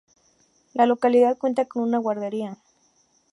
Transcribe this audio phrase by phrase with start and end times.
[0.73, 2.57] La localidad cuenta con una guardería.